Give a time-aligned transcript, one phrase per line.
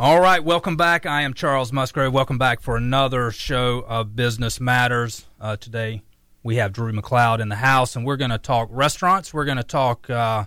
[0.00, 1.06] All right, welcome back.
[1.06, 2.12] I am Charles Musgrave.
[2.12, 5.26] Welcome back for another show of Business Matters.
[5.40, 6.02] Uh, today
[6.44, 9.34] we have Drew McLeod in the house, and we're going to talk restaurants.
[9.34, 10.44] We're going to talk uh,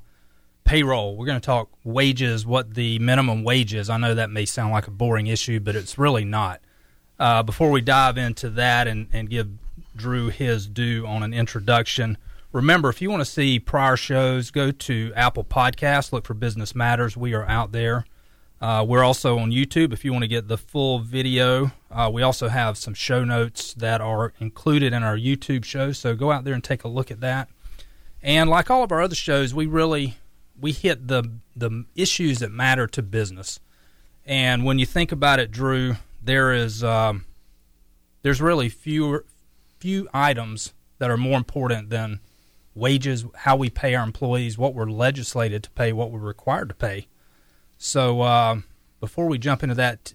[0.64, 1.18] payroll.
[1.18, 3.90] We're going to talk wages, what the minimum wage is.
[3.90, 6.62] I know that may sound like a boring issue, but it's really not.
[7.20, 9.49] Uh, before we dive into that and, and give
[9.97, 12.18] Drew his due on an introduction,
[12.54, 16.73] remember if you want to see prior shows, go to Apple Podcasts, look for Business
[16.73, 17.18] Matters.
[17.18, 18.05] We are out there.
[18.62, 21.72] Uh, we're also on YouTube if you want to get the full video.
[21.90, 26.16] Uh, we also have some show notes that are included in our YouTube show, so
[26.16, 27.50] go out there and take a look at that.
[28.22, 30.18] And like all of our other shows, we really
[30.60, 31.24] we hit the
[31.55, 33.60] the issues that matter to business.
[34.26, 37.26] And when you think about it, Drew, there is um,
[38.22, 39.26] there's really fewer
[39.80, 42.20] few items that are more important than
[42.76, 46.76] wages, how we pay our employees, what we're legislated to pay, what we're required to
[46.76, 47.08] pay.
[47.84, 48.58] So uh,
[48.99, 50.13] before we jump into that,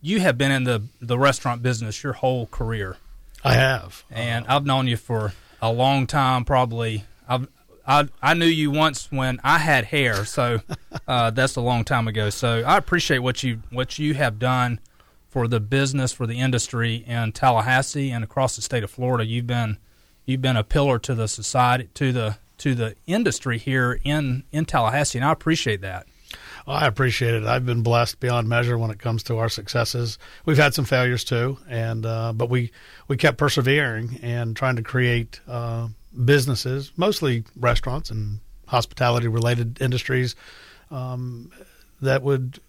[0.00, 2.96] you have been in the the restaurant business your whole career.
[3.44, 6.46] I have, and uh, I've known you for a long time.
[6.46, 7.48] Probably, I've
[7.86, 10.60] I I knew you once when I had hair, so
[11.06, 12.30] uh, that's a long time ago.
[12.30, 14.80] So I appreciate what you what you have done
[15.28, 19.26] for the business for the industry in Tallahassee and across the state of Florida.
[19.26, 19.76] You've been
[20.24, 24.64] you've been a pillar to the society to the to the industry here in in
[24.64, 26.06] Tallahassee, and I appreciate that.
[26.66, 27.44] Well, I appreciate it.
[27.44, 30.18] I've been blessed beyond measure when it comes to our successes.
[30.44, 32.70] We've had some failures too, and uh, but we
[33.08, 35.88] we kept persevering and trying to create uh,
[36.24, 40.36] businesses, mostly restaurants and hospitality related industries,
[40.90, 41.50] um,
[42.00, 42.60] that would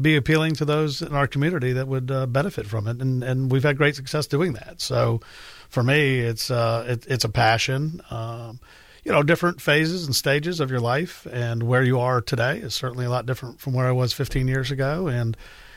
[0.00, 3.50] be appealing to those in our community that would uh, benefit from it, and and
[3.50, 4.80] we've had great success doing that.
[4.80, 5.20] So,
[5.68, 8.02] for me, it's uh, it, it's a passion.
[8.10, 8.60] Um,
[9.04, 12.74] you know, different phases and stages of your life, and where you are today is
[12.74, 15.36] certainly a lot different from where I was 15 years ago, and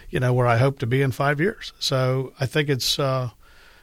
[0.09, 1.73] you know where I hope to be in five years.
[1.80, 3.31] So I think it's uh,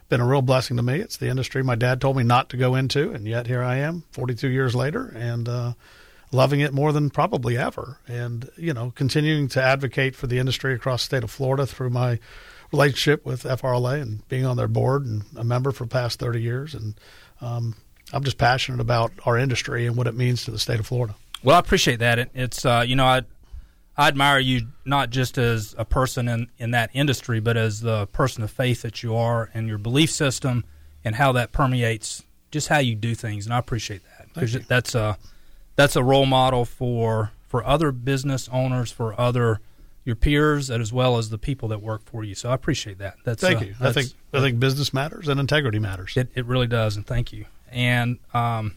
[0.09, 1.01] been a real blessing to me.
[1.01, 3.77] It's the industry my dad told me not to go into, and yet here I
[3.77, 5.73] am, 42 years later, and uh,
[6.33, 7.99] loving it more than probably ever.
[8.09, 11.91] And you know, continuing to advocate for the industry across the state of Florida through
[11.91, 12.19] my
[12.73, 16.41] relationship with FRLA and being on their board and a member for the past 30
[16.41, 16.95] years, and
[17.43, 17.75] um,
[18.15, 21.15] I'm just passionate about our industry and what it means to the state of Florida.
[21.43, 22.31] Well, I appreciate that.
[22.35, 23.23] It's uh, you know I
[23.97, 28.07] I admire you not just as a person in in that industry, but as the
[28.09, 30.65] person of faith that you are, and your belief system,
[31.05, 33.47] and how that permeates just how you do things.
[33.47, 35.19] And I appreciate that because that's a
[35.77, 39.61] that's a role model for for other business owners, for other
[40.05, 42.35] your peers, as well as the people that work for you.
[42.35, 43.17] So I appreciate that.
[43.25, 43.75] That's thank uh, you.
[43.81, 46.17] I think I think business matters and integrity matters.
[46.17, 47.47] It, it really does, and thank you.
[47.75, 48.77] And um,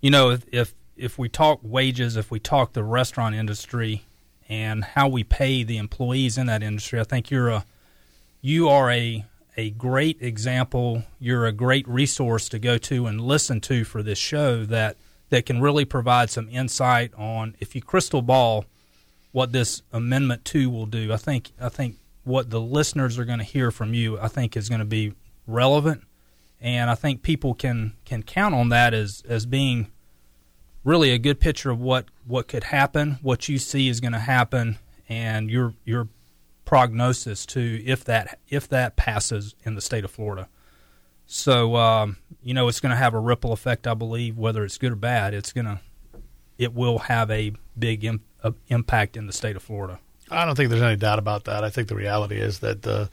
[0.00, 4.04] you know, if, if if we talk wages, if we talk the restaurant industry
[4.48, 7.64] and how we pay the employees in that industry, I think you're a
[8.42, 9.24] you are a
[9.56, 11.04] a great example.
[11.18, 14.96] You're a great resource to go to and listen to for this show that
[15.30, 18.66] that can really provide some insight on if you crystal ball
[19.32, 21.12] what this amendment 2 will do.
[21.12, 24.56] I think I think what the listeners are going to hear from you I think
[24.56, 25.14] is going to be
[25.46, 26.04] relevant
[26.64, 29.92] and I think people can can count on that as as being
[30.82, 34.18] really a good picture of what what could happen, what you see is going to
[34.18, 36.08] happen, and your your
[36.64, 40.48] prognosis to if that if that passes in the state of Florida.
[41.26, 44.78] So um, you know it's going to have a ripple effect, I believe, whether it's
[44.78, 45.34] good or bad.
[45.34, 45.80] It's going to
[46.56, 50.00] it will have a big Im- uh, impact in the state of Florida.
[50.30, 51.62] I don't think there's any doubt about that.
[51.62, 53.10] I think the reality is that the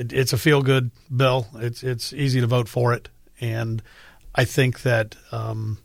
[0.00, 1.46] it, it's a feel good bill.
[1.56, 3.08] It's it's easy to vote for it,
[3.40, 3.82] and
[4.34, 5.78] I think that um,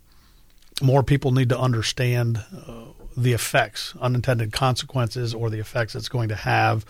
[0.81, 2.85] more people need to understand uh,
[3.17, 6.85] the effects, unintended consequences, or the effects it's going to have.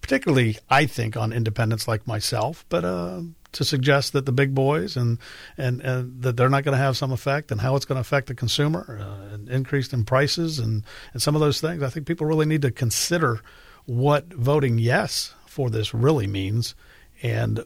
[0.00, 4.96] Particularly, I think on independents like myself, but uh, to suggest that the big boys
[4.96, 5.18] and,
[5.56, 8.00] and, and that they're not going to have some effect and how it's going to
[8.00, 11.82] affect the consumer uh, and increased in prices and, and some of those things.
[11.82, 13.40] I think people really need to consider
[13.86, 16.76] what voting yes for this really means
[17.20, 17.64] and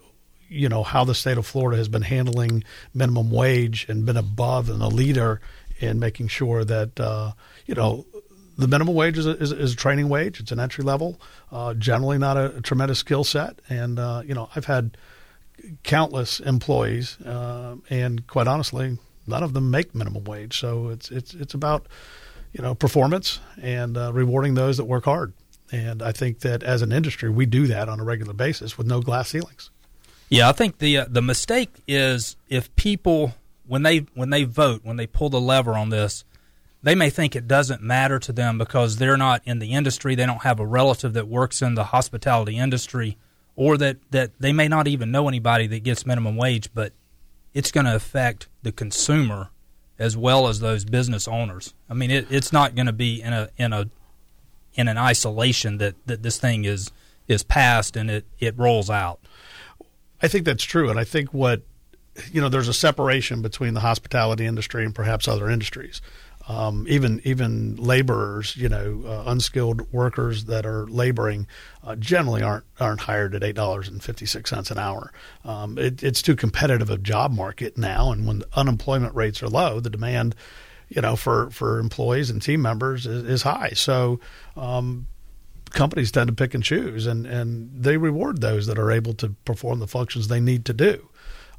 [0.49, 4.71] you know how the state of Florida has been handling minimum wage and been above
[4.71, 5.43] and a leader
[5.79, 7.33] in making sure that uh,
[7.67, 8.06] you know
[8.56, 10.41] the minimum wage is a, is, is a training wage.
[10.41, 13.59] It's an entry level, uh, generally not a, a tremendous skill set.
[13.69, 14.97] And uh, you know I've had
[15.83, 18.97] countless employees, uh, and quite honestly,
[19.27, 20.59] none of them make minimum wage.
[20.59, 21.88] So it's it's it's about
[22.55, 25.35] you know performance and uh, rewarding those that work hard.
[25.73, 28.87] And I think that as an industry, we do that on a regular basis with
[28.87, 29.71] no glass ceilings.
[30.29, 33.35] Yeah, I think the uh, the mistake is if people
[33.67, 36.25] when they when they vote when they pull the lever on this,
[36.83, 40.27] they may think it doesn't matter to them because they're not in the industry, they
[40.27, 43.17] don't have a relative that works in the hospitality industry,
[43.55, 46.93] or that, that they may not even know anybody that gets minimum wage, but
[47.55, 49.51] it's going to affect the consumer
[49.99, 51.75] as well as those business owners.
[51.89, 53.89] I mean, it, it's not going to be in a in a
[54.75, 56.91] in an isolation that, that this thing is
[57.29, 59.21] is passed and it, it rolls out.
[60.21, 61.63] I think that's true, and I think what
[62.31, 66.01] you know, there's a separation between the hospitality industry and perhaps other industries.
[66.49, 71.47] Um, even even laborers, you know, uh, unskilled workers that are laboring
[71.85, 75.13] uh, generally aren't aren't hired at eight dollars and fifty six cents an hour.
[75.45, 79.79] Um, it, it's too competitive a job market now, and when unemployment rates are low,
[79.79, 80.35] the demand,
[80.94, 83.73] you know, for for employees and team members is, is high.
[83.75, 84.21] So.
[84.56, 85.06] Um,
[85.71, 89.31] companies tend to pick and choose, and, and they reward those that are able to
[89.47, 91.09] perform the functions they need to do.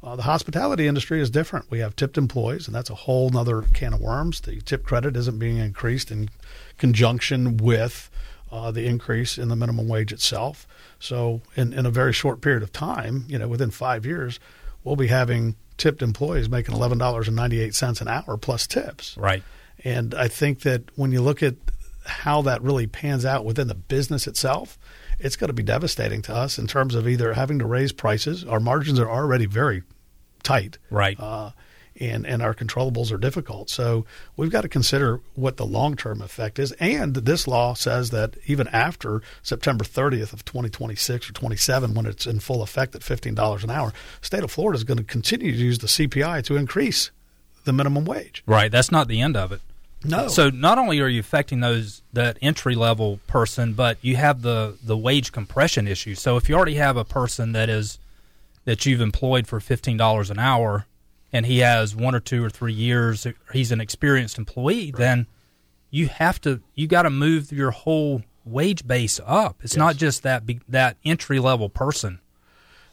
[0.04, 1.70] Uh, the hospitality industry is different.
[1.70, 4.40] We have tipped employees, and that's a whole other can of worms.
[4.40, 6.28] The tip credit isn't being increased in
[6.76, 8.10] conjunction with
[8.52, 10.66] uh, the increase in the minimum wage itself.
[10.98, 14.38] So, in, in a very short period of time, you know, within five years,
[14.84, 18.66] we'll be having tipped employees making eleven dollars and ninety eight cents an hour plus
[18.66, 19.16] tips.
[19.16, 19.42] Right.
[19.82, 21.56] And I think that when you look at
[22.06, 24.78] how that really pans out within the business itself,
[25.18, 28.44] it's going to be devastating to us in terms of either having to raise prices.
[28.44, 29.82] Our margins are already very
[30.42, 30.78] tight.
[30.90, 31.18] Right.
[31.18, 31.50] Uh,
[32.00, 33.70] and, and our controllables are difficult.
[33.70, 34.04] So
[34.36, 36.72] we've got to consider what the long term effect is.
[36.72, 42.26] And this law says that even after September 30th of 2026 or 27, when it's
[42.26, 45.58] in full effect at $15 an hour, state of Florida is going to continue to
[45.58, 47.10] use the CPI to increase
[47.64, 48.42] the minimum wage.
[48.46, 48.70] Right.
[48.70, 49.60] That's not the end of it.
[50.04, 50.28] No.
[50.28, 54.76] So not only are you affecting those that entry level person, but you have the
[54.84, 56.14] the wage compression issue.
[56.14, 57.98] So if you already have a person that is
[58.66, 60.84] that you've employed for fifteen dollars an hour,
[61.34, 64.96] and he has one or two or three years, he's an experienced employee, right.
[64.96, 65.26] then
[65.90, 69.56] you have to you got to move your whole wage base up.
[69.62, 69.78] It's yes.
[69.78, 72.20] not just that that entry level person.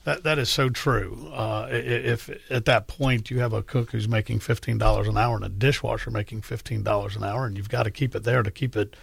[0.05, 1.29] That that is so true.
[1.31, 5.35] Uh, if at that point you have a cook who's making fifteen dollars an hour
[5.35, 8.41] and a dishwasher making fifteen dollars an hour, and you've got to keep it there
[8.41, 8.95] to keep it,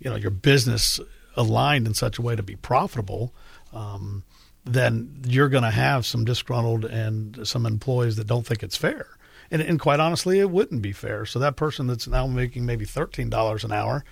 [0.00, 0.98] you know, your business
[1.36, 3.32] aligned in such a way to be profitable.
[3.72, 4.24] Um,
[4.64, 9.06] then you're going to have some disgruntled and some employees that don't think it's fair.
[9.50, 11.26] And, and quite honestly, it wouldn't be fair.
[11.26, 14.04] So that person that's now making maybe thirteen dollars an hour,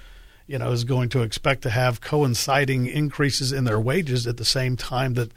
[0.46, 4.44] you know, is going to expect to have coinciding increases in their wages at the
[4.44, 5.32] same time that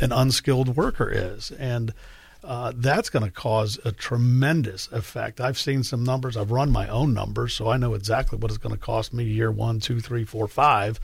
[0.00, 1.94] an unskilled worker is, and
[2.44, 5.40] uh, that's going to cause a tremendous effect.
[5.40, 6.36] I've seen some numbers.
[6.36, 9.24] I've run my own numbers, so I know exactly what it's going to cost me
[9.24, 11.00] year one, two, three, four, five.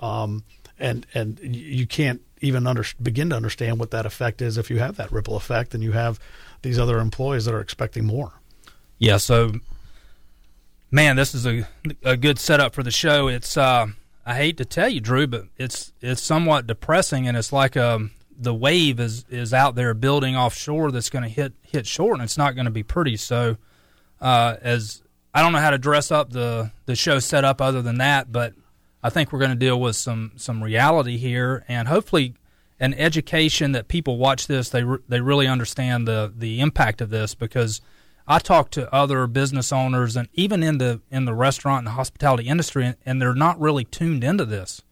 [0.00, 0.44] Um,
[0.78, 4.78] and and you can't even under, begin to understand what that effect is if you
[4.78, 6.18] have that ripple effect and you have
[6.62, 8.32] these other employees that are expecting more.
[8.98, 9.16] Yeah.
[9.16, 9.52] So,
[10.90, 11.66] man, this is a
[12.04, 13.28] a good setup for the show.
[13.28, 13.88] It's uh,
[14.26, 18.12] I hate to tell you, Drew, but it's it's somewhat depressing, and it's like um
[18.38, 22.22] the wave is is out there building offshore that's going to hit hit shore, and
[22.22, 23.16] it's not going to be pretty.
[23.16, 23.56] So,
[24.20, 25.02] uh, as
[25.32, 28.54] I don't know how to dress up the the show setup other than that, but
[29.02, 32.34] I think we're going to deal with some some reality here, and hopefully,
[32.78, 37.10] an education that people watch this they re- they really understand the the impact of
[37.10, 37.80] this because
[38.26, 42.46] I talk to other business owners and even in the in the restaurant and hospitality
[42.46, 44.82] industry, and, and they're not really tuned into this.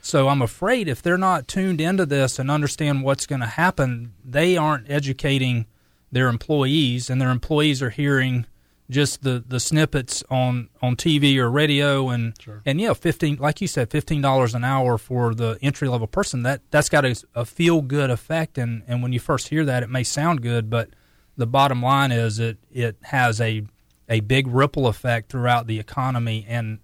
[0.00, 4.14] So I'm afraid if they're not tuned into this and understand what's going to happen,
[4.24, 5.66] they aren't educating
[6.10, 8.46] their employees, and their employees are hearing
[8.90, 12.62] just the, the snippets on, on TV or radio and sure.
[12.66, 16.42] and yeah, fifteen like you said, fifteen dollars an hour for the entry level person.
[16.42, 19.82] That that's got a, a feel good effect, and, and when you first hear that,
[19.82, 20.90] it may sound good, but
[21.36, 23.64] the bottom line is it it has a
[24.08, 26.78] a big ripple effect throughout the economy and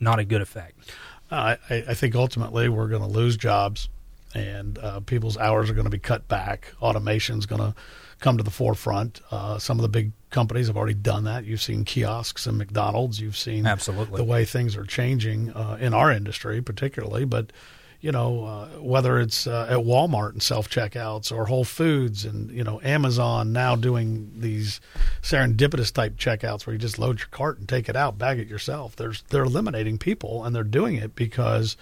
[0.00, 0.92] not a good effect.
[1.30, 3.88] I, I think ultimately we're going to lose jobs,
[4.34, 6.72] and uh, people's hours are going to be cut back.
[6.80, 7.74] Automation is going to
[8.20, 9.20] come to the forefront.
[9.30, 11.44] Uh, some of the big companies have already done that.
[11.44, 13.20] You've seen kiosks and McDonald's.
[13.20, 17.24] You've seen absolutely the way things are changing uh, in our industry, particularly.
[17.24, 17.52] But
[18.00, 22.50] you know, uh, whether it's uh, at Walmart and self checkouts or Whole Foods and
[22.50, 24.80] you know Amazon now doing these
[25.22, 28.48] serendipitous type checkouts where you just load your cart and take it out, bag it
[28.48, 28.96] yourself.
[28.96, 31.76] There's they're eliminating people and they're doing it because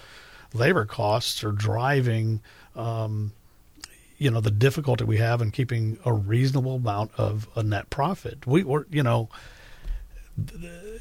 [0.53, 2.39] labor costs are driving.
[2.75, 3.33] Um,
[4.17, 8.45] you know the difficulty we have in keeping a reasonable amount of a net profit.
[8.47, 9.29] We were, you know,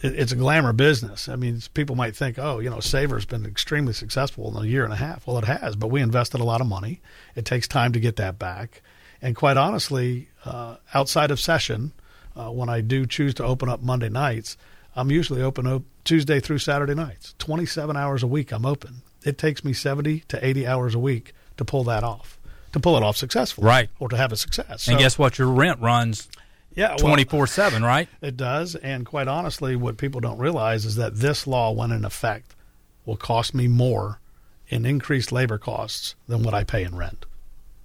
[0.03, 1.29] it's a glamour business.
[1.29, 4.85] I mean, people might think, oh, you know, Savor's been extremely successful in a year
[4.85, 5.27] and a half.
[5.27, 7.01] Well, it has, but we invested a lot of money.
[7.35, 8.83] It takes time to get that back.
[9.23, 11.93] And quite honestly, uh, outside of session,
[12.37, 14.57] uh, when I do choose to open up Monday nights,
[14.97, 18.53] I'm usually open op- Tuesday through Saturday nights, 27 hours a week.
[18.53, 19.03] I'm open.
[19.25, 22.39] It takes me 70 to 80 hours a week to pull that off,
[22.73, 23.91] to pull it off successfully, Right.
[24.01, 24.89] Or to have a success.
[24.89, 25.39] and guess what?
[25.39, 26.29] Your rent runs
[26.75, 28.09] yeah, twenty four seven, right?
[28.23, 32.05] It does, and quite honestly, what people don't realize is that this law, when in
[32.05, 32.55] effect,
[33.05, 34.21] will cost me more
[34.69, 37.27] in increased labor costs than what I pay in rent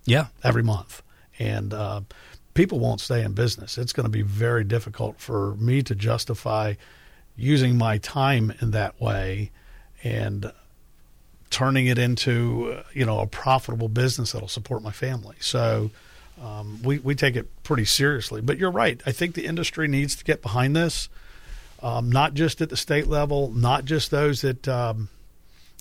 [0.05, 0.27] Yeah.
[0.41, 1.01] every month.
[1.37, 2.01] And uh,
[2.53, 3.77] people won't stay in business.
[3.77, 6.75] It's going to be very difficult for me to justify
[7.35, 9.51] using my time in that way
[10.03, 10.51] and
[11.49, 15.35] turning it into uh, you know a profitable business that'll support my family.
[15.39, 15.91] So
[16.41, 18.41] um, we we take it pretty seriously.
[18.41, 19.01] But you're right.
[19.05, 21.09] I think the industry needs to get behind this,
[21.81, 24.67] um, not just at the state level, not just those that.
[24.67, 25.09] Um,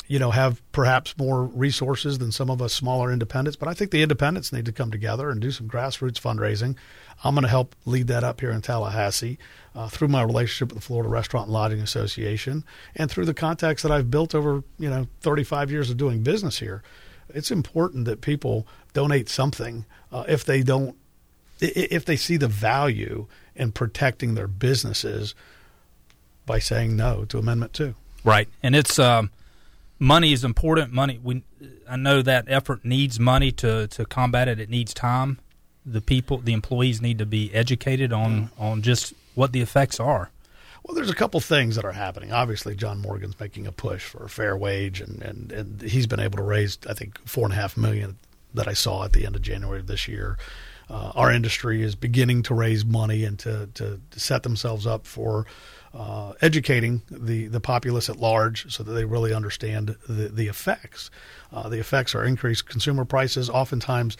[0.08, 3.56] you know, have perhaps more resources than some of us smaller independents.
[3.56, 6.76] But I think the independents need to come together and do some grassroots fundraising.
[7.24, 9.38] I'm going to help lead that up here in Tallahassee
[9.74, 13.82] uh, through my relationship with the Florida Restaurant and Lodging Association and through the contacts
[13.82, 16.82] that I've built over, you know, 35 years of doing business here.
[17.28, 20.96] It's important that people donate something uh, if they don't,
[21.58, 25.34] if they see the value in protecting their businesses
[26.44, 27.94] by saying no to Amendment 2.
[28.22, 29.30] Right, and it's um,
[29.98, 30.92] money is important.
[30.92, 31.42] Money, we,
[31.88, 34.60] I know that effort needs money to to combat it.
[34.60, 35.38] It needs time.
[35.84, 40.30] The people, the employees, need to be educated on on just what the effects are.
[40.82, 42.32] Well, there's a couple things that are happening.
[42.32, 46.20] Obviously, John Morgan's making a push for a fair wage, and, and, and he's been
[46.20, 48.18] able to raise, I think, four and a half million
[48.54, 50.38] that I saw at the end of January of this year.
[50.88, 55.06] Uh, our industry is beginning to raise money and to, to, to set themselves up
[55.08, 55.44] for
[55.96, 61.10] uh, educating the, the populace at large so that they really understand the, the effects.
[61.50, 63.48] Uh, the effects are increased consumer prices.
[63.48, 64.18] Oftentimes,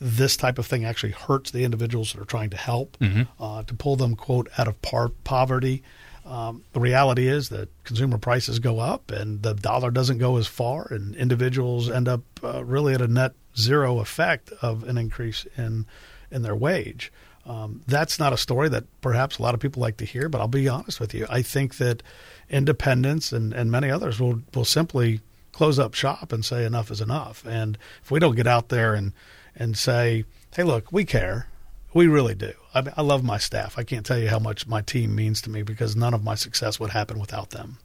[0.00, 2.96] this type of thing actually hurts the individuals that are trying to help
[3.38, 5.82] uh, to pull them quote out of par- poverty.
[6.24, 10.46] Um, the reality is that consumer prices go up and the dollar doesn't go as
[10.46, 15.46] far, and individuals end up uh, really at a net zero effect of an increase
[15.58, 15.84] in
[16.30, 17.12] in their wage.
[17.44, 20.40] Um, that's not a story that perhaps a lot of people like to hear, but
[20.40, 21.26] I'll be honest with you.
[21.28, 22.02] I think that
[22.48, 25.20] independents and, and many others will, will simply
[25.50, 27.44] close up shop and say enough is enough.
[27.46, 29.12] And if we don't get out there and,
[29.56, 31.48] and say, hey, look, we care,
[31.94, 32.52] we really do.
[32.74, 33.76] I, I love my staff.
[33.76, 36.36] I can't tell you how much my team means to me because none of my
[36.36, 37.78] success would happen without them.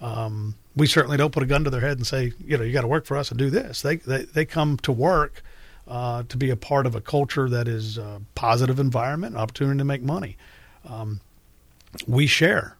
[0.00, 2.72] Um, we certainly don't put a gun to their head and say, you know, you
[2.72, 3.82] got to work for us and do this.
[3.82, 5.42] They they, they come to work
[5.88, 9.84] uh, to be a part of a culture that is a positive environment, opportunity to
[9.84, 10.36] make money.
[10.88, 11.20] Um,
[12.06, 12.76] we share,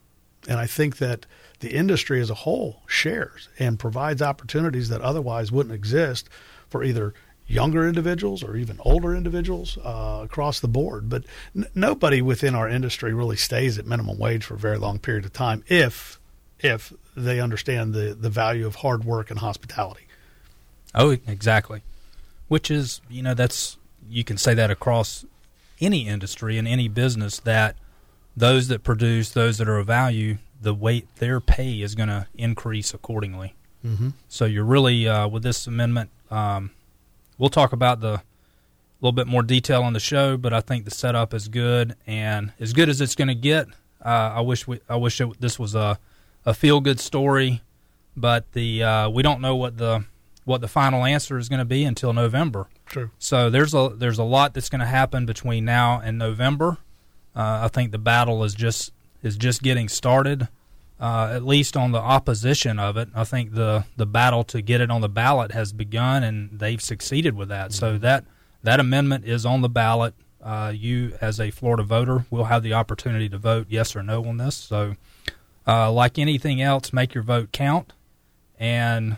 [0.47, 1.25] and I think that
[1.59, 6.29] the industry as a whole shares and provides opportunities that otherwise wouldn't exist
[6.69, 7.13] for either
[7.47, 11.09] younger individuals or even older individuals uh, across the board.
[11.09, 11.23] But
[11.55, 15.25] n- nobody within our industry really stays at minimum wage for a very long period
[15.25, 16.19] of time if
[16.59, 20.05] if they understand the, the value of hard work and hospitality.
[20.93, 21.81] Oh, exactly.
[22.51, 23.77] Which is, you know, that's
[24.09, 25.23] you can say that across
[25.79, 27.77] any industry and any business that
[28.35, 32.27] those that produce, those that are of value, the weight their pay is going to
[32.35, 33.55] increase accordingly.
[33.85, 34.09] Mm-hmm.
[34.27, 36.09] So you're really uh, with this amendment.
[36.29, 36.71] Um,
[37.37, 38.23] we'll talk about the a
[38.99, 42.51] little bit more detail on the show, but I think the setup is good and
[42.59, 43.67] as good as it's going to get.
[44.03, 45.97] Uh, I wish we, I wish it, this was a
[46.45, 47.61] a feel good story,
[48.17, 50.03] but the uh, we don't know what the
[50.51, 52.67] what the final answer is going to be until November.
[52.85, 53.09] True.
[53.17, 56.77] So there's a there's a lot that's going to happen between now and November.
[57.35, 58.91] Uh, I think the battle is just
[59.23, 60.49] is just getting started.
[60.99, 64.81] Uh, at least on the opposition of it, I think the the battle to get
[64.81, 67.71] it on the ballot has begun, and they've succeeded with that.
[67.73, 68.25] So that
[68.61, 70.13] that amendment is on the ballot.
[70.43, 74.25] Uh, you, as a Florida voter, will have the opportunity to vote yes or no
[74.25, 74.55] on this.
[74.55, 74.95] So,
[75.67, 77.93] uh, like anything else, make your vote count
[78.61, 79.17] and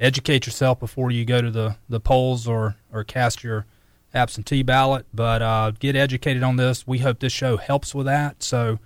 [0.00, 3.66] educate yourself before you go to the, the polls or, or cast your
[4.14, 5.06] absentee ballot.
[5.14, 6.86] But uh, get educated on this.
[6.86, 8.42] We hope this show helps with that.
[8.42, 8.78] So,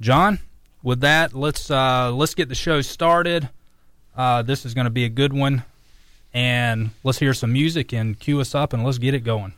[0.00, 0.40] John,
[0.82, 3.48] with that, let's uh, let's get the show started.
[4.16, 5.64] Uh, this is going to be a good one,
[6.32, 9.54] and let's hear some music and cue us up, and let's get it going.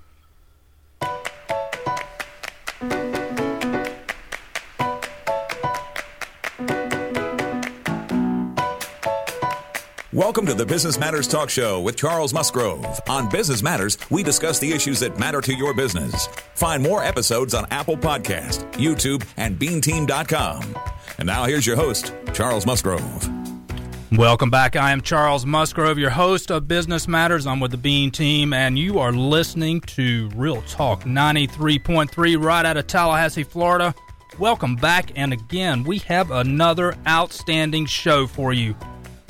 [10.16, 13.02] Welcome to the Business Matters Talk Show with Charles Musgrove.
[13.06, 16.26] On Business Matters, we discuss the issues that matter to your business.
[16.54, 20.74] Find more episodes on Apple Podcast, YouTube, and BeanTeam.com.
[21.18, 23.28] And now here's your host, Charles Musgrove.
[24.12, 24.74] Welcome back.
[24.74, 27.46] I am Charles Musgrove, your host of Business Matters.
[27.46, 32.78] I'm with the Bean Team, and you are listening to Real Talk 93.3 right out
[32.78, 33.94] of Tallahassee, Florida.
[34.38, 38.74] Welcome back, and again, we have another outstanding show for you.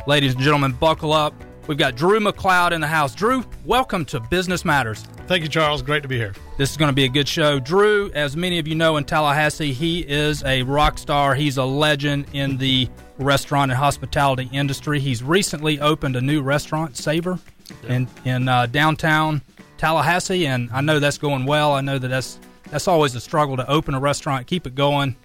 [0.07, 1.35] Ladies and gentlemen, buckle up.
[1.67, 3.13] We've got Drew McLeod in the house.
[3.13, 5.03] Drew, welcome to Business Matters.
[5.27, 5.83] Thank you, Charles.
[5.83, 6.33] Great to be here.
[6.57, 7.59] This is going to be a good show.
[7.59, 11.35] Drew, as many of you know in Tallahassee, he is a rock star.
[11.35, 15.01] He's a legend in the restaurant and hospitality industry.
[15.01, 17.41] He's recently opened a new restaurant, Savor,
[17.89, 19.43] in in uh, downtown
[19.77, 21.73] Tallahassee, and I know that's going well.
[21.73, 22.39] I know that that's
[22.71, 25.17] that's always a struggle to open a restaurant, keep it going,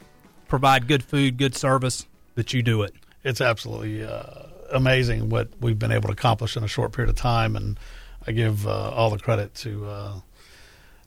[0.48, 2.96] provide good food, good service, but you do it.
[3.24, 4.41] It's absolutely uh,
[4.72, 7.80] amazing what we've been able to accomplish in a short period of time, and
[8.28, 10.14] I give uh, all the credit to uh,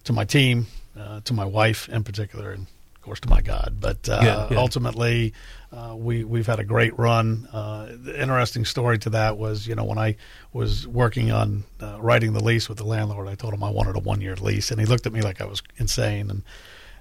[0.05, 0.67] to my team,
[0.99, 2.67] uh, to my wife in particular, and
[2.97, 3.77] of course to my God.
[3.81, 4.59] But uh, Good, good.
[4.59, 5.33] ultimately,
[5.73, 7.49] uh, we we've had a great run.
[7.53, 10.17] Uh, the interesting story to that was, you know, when I
[10.53, 13.97] was working on uh, writing the lease with the landlord, I told him I wanted
[13.97, 16.43] a one year lease, and he looked at me like I was insane, and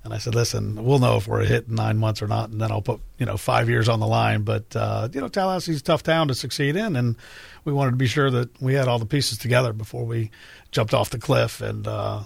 [0.03, 2.49] and I said, listen, we'll know if we're a hit in nine months or not,
[2.49, 4.41] and then I'll put you know five years on the line.
[4.41, 7.15] But uh, you know, Tallahassee's a tough town to succeed in, and
[7.63, 10.29] we wanted to be sure that we had all the pieces together before we
[10.71, 12.23] jumped off the cliff and uh,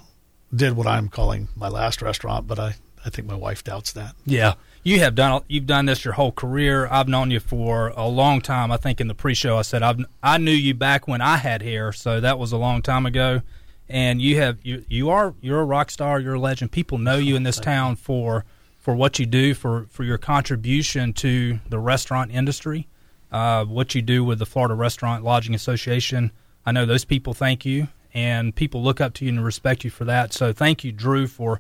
[0.55, 2.47] did what I'm calling my last restaurant.
[2.47, 4.15] But I, I think my wife doubts that.
[4.25, 6.87] Yeah, you have done you've done this your whole career.
[6.89, 8.71] I've known you for a long time.
[8.71, 11.61] I think in the pre-show I said I've, I knew you back when I had
[11.61, 13.43] hair, so that was a long time ago.
[13.89, 16.19] And you have you you are you're a rock star.
[16.19, 16.71] You're a legend.
[16.71, 18.45] People know you in this town for
[18.77, 22.87] for what you do for for your contribution to the restaurant industry.
[23.31, 26.31] Uh, what you do with the Florida Restaurant Lodging Association.
[26.65, 29.89] I know those people thank you, and people look up to you and respect you
[29.89, 30.33] for that.
[30.33, 31.59] So thank you, Drew, for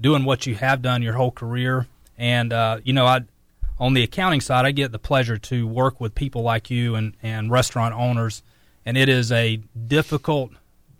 [0.00, 1.86] doing what you have done your whole career.
[2.18, 3.22] And uh, you know, I
[3.78, 7.14] on the accounting side, I get the pleasure to work with people like you and
[7.22, 8.42] and restaurant owners,
[8.84, 9.56] and it is a
[9.86, 10.52] difficult.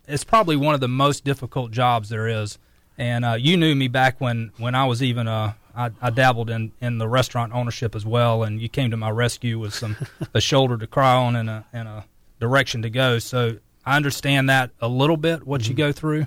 [0.09, 2.59] It's probably one of the most difficult jobs there is.
[2.97, 6.51] And uh, you knew me back when when I was even uh, I, I dabbled
[6.51, 9.97] in in the restaurant ownership as well, and you came to my rescue with some
[10.35, 12.05] a shoulder to cry on and a and a
[12.41, 13.21] direction to go.
[13.21, 16.27] So I understand that a little bit what you go through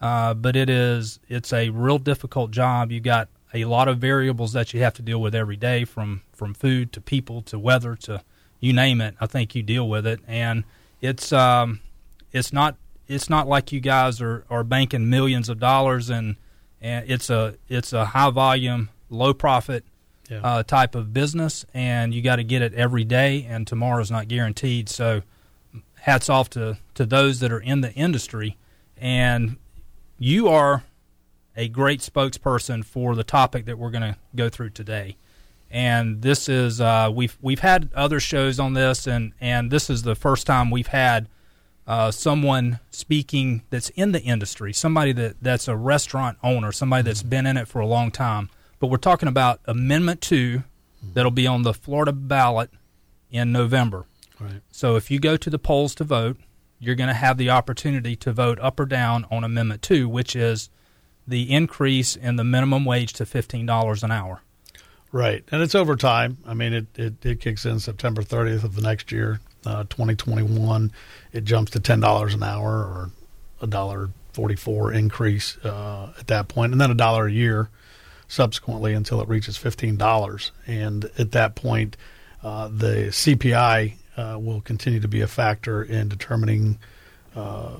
[0.00, 2.92] uh, but it is it's a real difficult job.
[2.92, 6.22] You got a lot of variables that you have to deal with every day, from
[6.32, 8.22] from food to people to weather to
[8.60, 9.14] you name it.
[9.20, 10.64] I think you deal with it, and
[11.00, 11.80] it's um,
[12.32, 12.76] it's not
[13.08, 16.36] it's not like you guys are, are banking millions of dollars, and
[16.80, 19.84] and it's a it's a high volume, low profit
[20.30, 20.40] Yeah.
[20.42, 24.28] uh, type of business, and you got to get it every day, and tomorrow's not
[24.28, 24.88] guaranteed.
[24.88, 25.22] So,
[26.00, 28.56] hats off to, to those that are in the industry,
[28.96, 29.56] and
[30.18, 30.84] you are
[31.56, 35.16] a great spokesperson for the topic that we're going to go through today.
[35.70, 40.02] And this is uh, we've we've had other shows on this, and and this is
[40.02, 41.28] the first time we've had
[41.86, 47.22] uh, someone speaking that's in the industry, somebody that, that's a restaurant owner, somebody that's
[47.22, 48.50] been in it for a long time.
[48.78, 50.64] But we're talking about Amendment 2
[51.14, 52.70] that'll be on the Florida ballot
[53.30, 54.06] in November.
[54.40, 54.60] Right.
[54.70, 56.36] So if you go to the polls to vote,
[56.78, 60.36] you're going to have the opportunity to vote up or down on Amendment 2, which
[60.36, 60.68] is
[61.26, 64.42] the increase in the minimum wage to $15 an hour.
[65.12, 66.38] Right, and it's over time.
[66.44, 70.92] I mean, it, it, it kicks in September 30th of the next year, uh, 2021.
[71.32, 73.10] It jumps to ten dollars an hour or
[73.60, 77.70] a dollar 44 increase uh, at that point, and then a dollar a year
[78.28, 80.52] subsequently until it reaches fifteen dollars.
[80.66, 81.96] And at that point,
[82.42, 86.78] uh, the CPI uh, will continue to be a factor in determining
[87.34, 87.76] uh,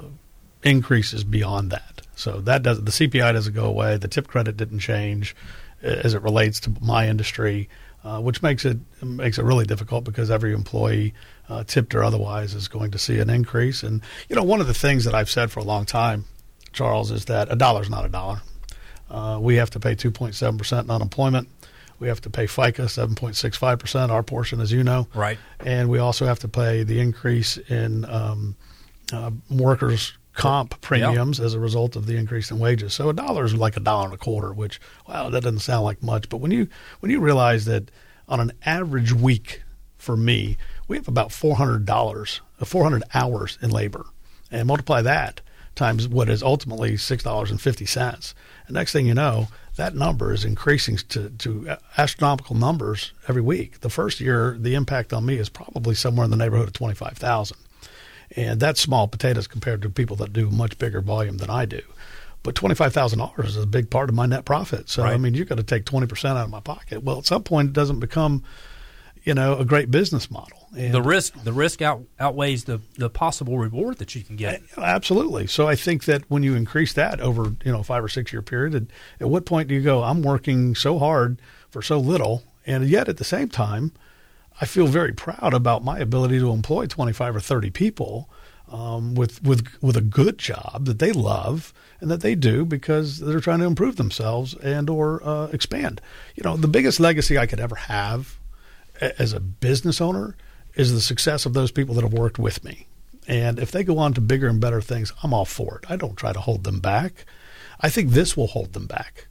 [0.63, 2.03] increases beyond that.
[2.15, 3.97] So that does the CPI doesn't go away.
[3.97, 5.37] The tip credit didn't change
[5.83, 7.69] as it relates to my industry,
[8.07, 11.13] uh, which makes it makes it really difficult because every employee,
[11.49, 13.83] uh, tipped or otherwise, is going to see an increase.
[13.83, 16.25] And you know, one of the things that I've said for a long time,
[16.73, 18.41] Charles, is that a dollar is not a dollar.
[19.11, 21.49] Uh, we have to pay 2.7 percent in unemployment.
[21.99, 25.39] We have to pay FICA 7.65 percent, our portion, as you know Right.
[25.65, 28.55] and we also have to pay the increase in um,
[29.13, 32.95] uh, workers' comp premiums as a result of the increase in wages.
[32.95, 35.85] So a dollar is like a dollar and a quarter, which wow, that doesn't sound
[35.85, 36.69] like much, but when you
[37.01, 37.91] when you realize that
[38.29, 39.63] on an average week
[39.97, 40.57] for me,
[40.89, 44.07] we have about four hundred dollars, uh, four hundred hours in labor,
[44.51, 45.41] and multiply that
[45.75, 48.35] times what is ultimately six dollars and fifty cents.
[48.67, 53.81] And next thing you know, that number is increasing to, to astronomical numbers every week.
[53.81, 56.95] The first year, the impact on me is probably somewhere in the neighborhood of twenty
[56.95, 57.59] five thousand,
[58.35, 61.83] and that's small potatoes compared to people that do much bigger volume than I do.
[62.43, 64.89] But twenty five thousand dollars is a big part of my net profit.
[64.89, 67.03] So I mean, you've got to take twenty percent out of my pocket.
[67.03, 68.43] Well, at some point, it doesn't become
[69.27, 70.69] you know, a great business model.
[70.77, 74.63] And the risk, the risk out, outweighs the, the possible reward that you can get.
[74.77, 75.49] Absolutely.
[75.49, 78.41] So I think that when you increase that over, you know, five or six year
[78.41, 78.83] period, at,
[79.21, 83.09] at what point do you go, I'm working so hard for so little, and yet
[83.09, 83.91] at the same time,
[84.61, 88.31] I feel very proud about my ability to employ 25 or 30 people
[88.69, 93.21] um, with with with a good job that they love and that they do because
[93.21, 96.01] they're trying to improve themselves and or uh, expand.
[96.35, 98.39] You know, the biggest legacy I could ever have
[99.01, 100.37] as a business owner
[100.75, 102.87] is the success of those people that have worked with me.
[103.29, 105.91] And if they go on to bigger and better things, I'm all for it.
[105.91, 107.25] I don't try to hold them back.
[107.81, 109.27] I think this will hold them back.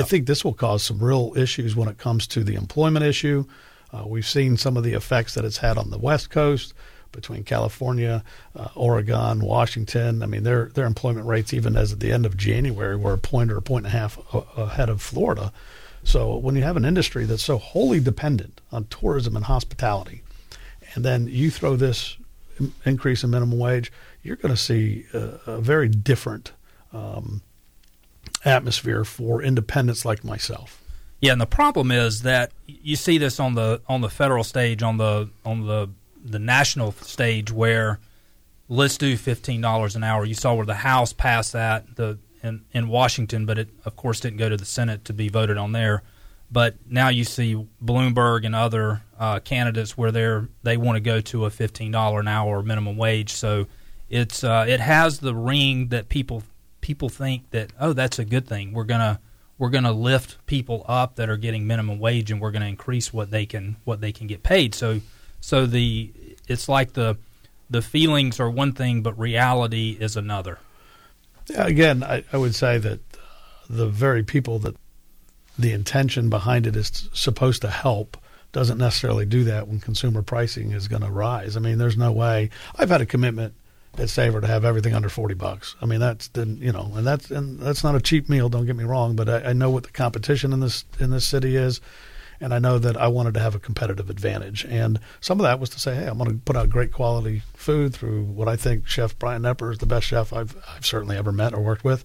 [0.00, 3.46] I think this will cause some real issues when it comes to the employment issue.
[3.92, 6.74] Uh, we've seen some of the effects that it's had on the West Coast
[7.12, 8.22] between California,
[8.54, 10.22] uh, Oregon, Washington.
[10.22, 13.18] I mean, their their employment rates, even as at the end of January, were a
[13.18, 14.18] point or a point and a half
[14.56, 15.52] ahead of Florida.
[16.04, 20.22] So when you have an industry that's so wholly dependent on tourism and hospitality,
[20.94, 22.16] and then you throw this
[22.84, 26.52] increase in minimum wage, you're going to see a, a very different
[26.92, 27.42] um,
[28.44, 30.82] atmosphere for independents like myself.
[31.20, 34.82] Yeah, and the problem is that you see this on the on the federal stage,
[34.82, 35.90] on the on the
[36.24, 37.98] the national stage, where
[38.68, 40.24] let's do fifteen dollars an hour.
[40.24, 44.20] You saw where the House passed that the in in Washington, but it of course
[44.20, 46.02] didn't go to the Senate to be voted on there.
[46.50, 51.20] But now you see Bloomberg and other uh, candidates where they're they want to go
[51.20, 53.32] to a fifteen dollar an hour minimum wage.
[53.32, 53.66] So
[54.08, 56.44] it's uh, it has the ring that people
[56.80, 58.72] people think that oh that's a good thing.
[58.72, 59.20] We're gonna
[59.58, 62.68] we're going to lift people up that are getting minimum wage and we're going to
[62.68, 64.74] increase what they can what they can get paid.
[64.74, 65.00] So
[65.40, 66.12] so the
[66.46, 67.16] it's like the
[67.68, 70.58] the feelings are one thing but reality is another.
[71.54, 73.00] Again I, I would say that
[73.68, 74.76] the very people that
[75.58, 78.16] the intention behind it is supposed to help
[78.52, 81.56] doesn't necessarily do that when consumer pricing is going to rise.
[81.56, 82.50] I mean there's no way.
[82.76, 83.54] I've had a commitment
[84.00, 85.76] at Savor to have everything under forty bucks.
[85.80, 88.48] I mean, that's the you know, and that's and that's not a cheap meal.
[88.48, 91.26] Don't get me wrong, but I, I know what the competition in this in this
[91.26, 91.80] city is,
[92.40, 94.64] and I know that I wanted to have a competitive advantage.
[94.64, 97.42] And some of that was to say, hey, I'm going to put out great quality
[97.54, 101.16] food through what I think Chef Brian Knepper is the best chef I've I've certainly
[101.16, 102.04] ever met or worked with,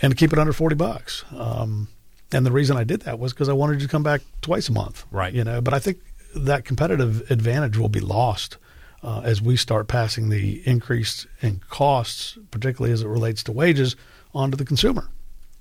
[0.00, 1.24] and keep it under forty bucks.
[1.36, 1.88] Um,
[2.32, 4.68] and the reason I did that was because I wanted you to come back twice
[4.68, 5.32] a month, right?
[5.32, 5.98] You know, but I think
[6.34, 8.56] that competitive advantage will be lost
[9.02, 13.96] uh, as we start passing the increase in costs, particularly as it relates to wages,
[14.34, 15.08] onto the consumer.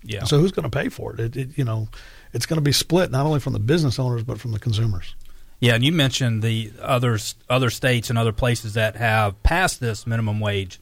[0.04, 0.24] Yeah.
[0.24, 1.20] So who's going to pay for it?
[1.20, 1.58] It, it?
[1.58, 1.88] You know,
[2.34, 5.16] it's going to be split not only from the business owners but from the consumers.
[5.60, 10.08] Yeah, and you mentioned the others, other states and other places that have passed this
[10.08, 10.80] minimum wage.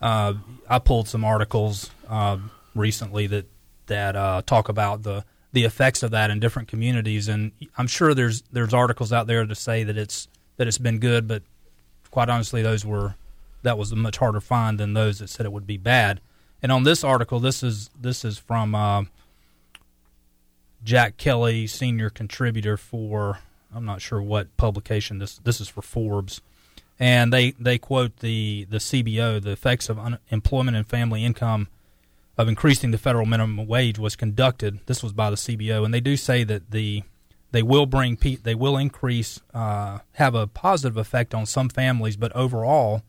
[0.00, 0.34] Uh,
[0.68, 2.38] I pulled some articles uh,
[2.74, 3.46] recently that
[3.86, 8.14] that uh, talk about the the effects of that in different communities, and I'm sure
[8.14, 11.42] there's there's articles out there to say that it's that it's been good, but
[12.16, 13.14] quite honestly, those were
[13.62, 16.22] that was a much harder find than those that said it would be bad.
[16.62, 19.02] And on this article, this is this is from uh,
[20.82, 26.40] Jack Kelly, senior contributor for I'm not sure what publication this this is for Forbes,
[26.98, 31.68] and they they quote the the CBO the effects of unemployment and family income
[32.38, 34.80] of increasing the federal minimum wage was conducted.
[34.86, 37.02] This was by the CBO, and they do say that the
[37.52, 42.32] they will bring they will increase uh, have a positive effect on some families, but
[42.32, 43.02] overall,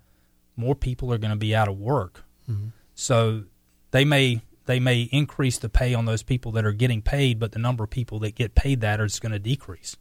[0.56, 2.24] more people are going to be out of work.
[2.50, 2.68] Mm-hmm.
[2.96, 3.44] So
[3.92, 7.54] they may they may increase the pay on those people that are getting paid, but
[7.54, 9.96] the number of people that get paid that is going to decrease.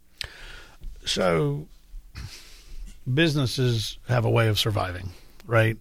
[1.04, 1.68] So
[3.12, 5.10] businesses have a way of surviving,
[5.46, 5.78] right?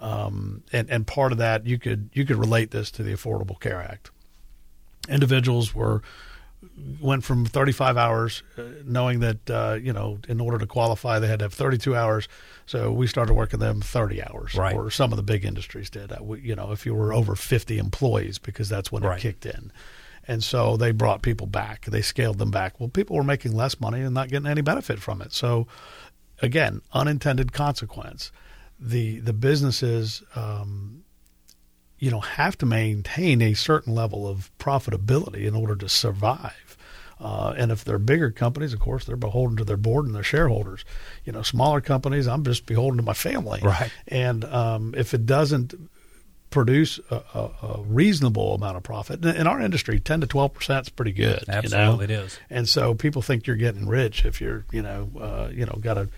[0.00, 3.58] Um, and and part of that you could you could relate this to the Affordable
[3.58, 4.10] Care Act.
[5.08, 6.02] Individuals were
[7.00, 11.28] went from 35 hours, uh, knowing that uh, you know in order to qualify they
[11.28, 12.28] had to have 32 hours.
[12.66, 14.74] So we started working them 30 hours, right.
[14.74, 16.12] or some of the big industries did.
[16.12, 19.18] Uh, you know, if you were over 50 employees, because that's when right.
[19.18, 19.72] it kicked in.
[20.28, 21.84] And so they brought people back.
[21.84, 22.80] They scaled them back.
[22.80, 25.32] Well, people were making less money and not getting any benefit from it.
[25.32, 25.68] So,
[26.42, 28.32] again, unintended consequence.
[28.78, 31.04] The the businesses um,
[31.98, 36.65] you know have to maintain a certain level of profitability in order to survive.
[37.18, 40.22] Uh, and if they're bigger companies, of course, they're beholden to their board and their
[40.22, 40.84] shareholders.
[41.24, 43.60] You know, smaller companies, I'm just beholden to my family.
[43.62, 43.90] Right.
[44.08, 45.74] And um, if it doesn't
[46.50, 50.86] produce a, a, a, reasonable amount of profit in our industry, ten to twelve percent
[50.86, 51.44] is pretty good.
[51.48, 52.22] Absolutely, you know?
[52.22, 52.38] it is.
[52.50, 55.98] And so people think you're getting rich if you're, you know, uh, you know, got
[55.98, 56.08] a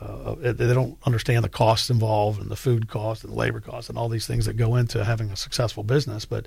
[0.00, 3.88] uh, they don't understand the costs involved and the food costs and the labor costs
[3.88, 6.24] and all these things that go into having a successful business.
[6.24, 6.46] But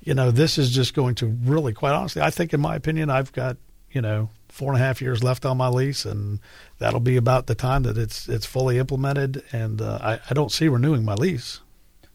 [0.00, 3.10] you know, this is just going to really, quite honestly, I think, in my opinion,
[3.10, 3.56] I've got
[3.96, 6.38] you know, four and a half years left on my lease, and
[6.78, 9.42] that'll be about the time that it's it's fully implemented.
[9.52, 11.60] And uh, I, I don't see renewing my lease.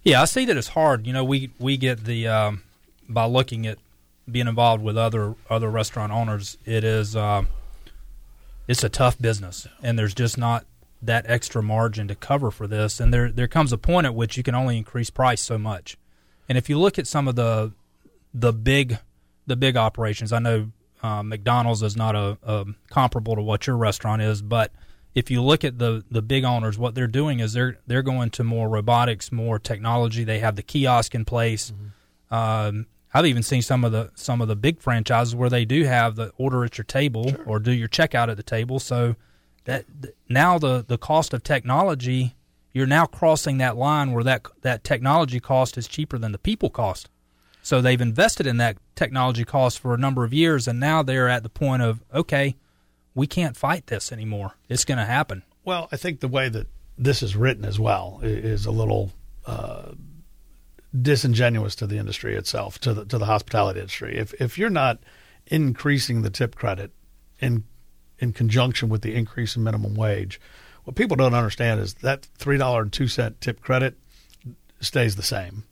[0.03, 1.07] Yeah, I see that it's hard.
[1.07, 2.61] You know, we we get the um,
[3.09, 3.79] by looking at
[4.29, 6.55] being involved with other other restaurant owners.
[6.65, 7.45] It is uh,
[8.67, 10.67] it's a tough business, and there's just not
[11.01, 12.99] that extra margin to cover for this.
[12.99, 15.97] And there there comes a point at which you can only increase price so much.
[16.51, 17.71] And if you look at some of the
[18.33, 18.97] the big
[19.47, 23.77] the big operations, I know uh, McDonald's is not a, a comparable to what your
[23.77, 24.73] restaurant is, but
[25.15, 28.31] if you look at the the big owners, what they're doing is they're they're going
[28.31, 30.25] to more robotics, more technology.
[30.25, 31.71] They have the kiosk in place.
[31.71, 32.35] Mm-hmm.
[32.35, 35.85] Um, I've even seen some of the some of the big franchises where they do
[35.85, 37.45] have the order at your table sure.
[37.45, 38.77] or do your checkout at the table.
[38.77, 39.15] So
[39.63, 39.85] that
[40.27, 42.35] now the the cost of technology,
[42.73, 46.69] you're now crossing that line where that that technology cost is cheaper than the people
[46.69, 47.09] cost.
[47.61, 51.29] So they've invested in that technology cost for a number of years, and now they're
[51.29, 52.55] at the point of okay,
[53.13, 54.55] we can't fight this anymore.
[54.69, 55.43] It's going to happen.
[55.63, 59.11] Well, I think the way that this is written as well is a little
[59.45, 59.91] uh,
[60.99, 64.17] disingenuous to the industry itself, to the to the hospitality industry.
[64.17, 64.99] If if you're not
[65.47, 66.91] increasing the tip credit
[67.39, 67.63] in
[68.19, 70.39] in conjunction with the increase in minimum wage,
[70.91, 73.97] what people don't understand is that three dollar and two cent tip credit
[74.81, 75.63] stays the same.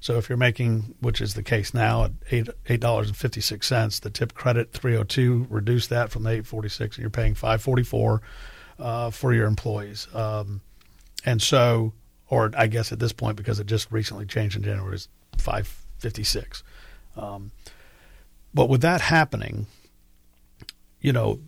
[0.00, 3.40] So if you're making, which is the case now at eight eight dollars and fifty
[3.40, 6.68] six cents, the tip credit three hundred oh two reduce that from the eight forty
[6.68, 8.20] six, and you're paying five forty four
[8.78, 10.08] uh, for your employees.
[10.12, 10.60] Um,
[11.24, 11.94] and so,
[12.28, 15.08] or I guess at this point because it just recently changed in January, is
[15.38, 16.62] five fifty six.
[17.16, 17.50] Um,
[18.52, 19.68] but with that happening,
[21.00, 21.40] you know,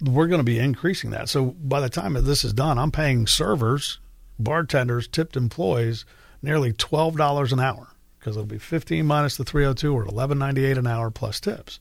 [0.00, 1.28] we're going to be increasing that.
[1.28, 4.00] So by the time this is done, I'm paying servers,
[4.38, 6.04] bartenders, tipped employees
[6.42, 9.94] nearly twelve dollars an hour because it'll be fifteen minus the three hundred oh two
[9.94, 11.78] or eleven ninety eight an hour plus tips.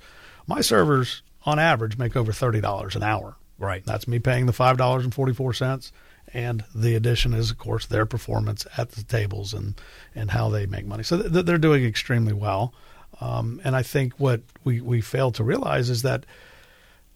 [0.47, 3.35] My servers on average make over thirty dollars an hour.
[3.59, 3.85] Right.
[3.85, 5.91] That's me paying the five dollars and forty four cents,
[6.33, 9.79] and the addition is of course their performance at the tables and
[10.15, 11.03] and how they make money.
[11.03, 12.73] So th- they're doing extremely well.
[13.21, 16.25] Um, and I think what we we fail to realize is that,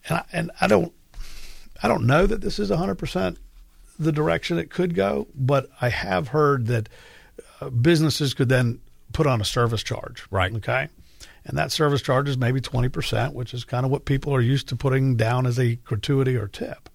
[0.08, 0.94] and I, and I don't
[1.82, 3.38] I don't know that this is hundred percent
[4.00, 6.90] the direction it could go, but I have heard that
[7.62, 8.80] uh, businesses could then
[9.14, 10.26] put on a service charge.
[10.30, 10.54] Right.
[10.54, 10.90] Okay.
[11.46, 14.68] And that service charge is maybe 20%, which is kind of what people are used
[14.68, 16.90] to putting down as a gratuity or tip.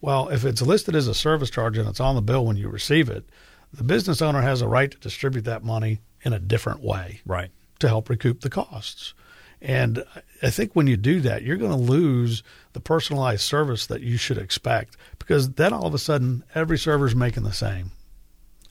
[0.00, 2.68] Well, if it's listed as a service charge and it's on the bill when you
[2.68, 3.24] receive it,
[3.72, 7.20] the business owner has a right to distribute that money in a different way.
[7.24, 7.50] Right.
[7.78, 9.14] To help recoup the costs.
[9.62, 10.04] And
[10.42, 14.16] I think when you do that, you're going to lose the personalized service that you
[14.16, 17.92] should expect because then all of a sudden every server is making the same.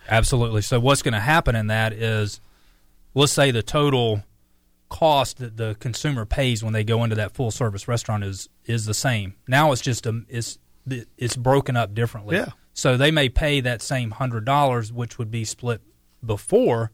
[0.10, 0.62] Absolutely.
[0.62, 2.42] So what's going to happen in that is,
[3.14, 4.24] let's say the total
[4.90, 8.86] cost that the consumer pays when they go into that full service restaurant is is
[8.86, 9.36] the same.
[9.48, 10.60] Now it's just a it's
[11.18, 12.36] it's broken up differently.
[12.36, 12.50] Yeah.
[12.74, 15.82] So they may pay that same hundred dollars, which would be split
[16.26, 16.92] before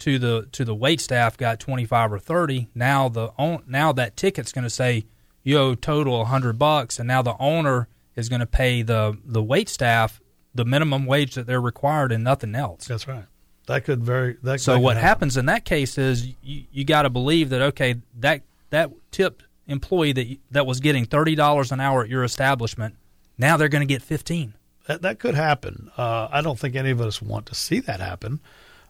[0.00, 2.68] to the to the wait staff got twenty five or thirty.
[2.74, 3.32] Now the
[3.66, 5.06] now that ticket's going to say
[5.42, 9.42] you owe total hundred bucks, and now the owner is going to pay the the
[9.42, 10.20] wait staff
[10.54, 12.86] the minimum wage that they're required and nothing else.
[12.86, 13.26] That's right.
[13.66, 14.38] That could very.
[14.42, 15.08] That, so that what happen.
[15.08, 19.44] happens in that case is you, you got to believe that okay that that tipped
[19.66, 22.94] employee that that was getting thirty dollars an hour at your establishment
[23.38, 24.54] now they're going to get fifteen.
[24.86, 25.90] That that could happen.
[25.96, 28.40] Uh, I don't think any of us want to see that happen.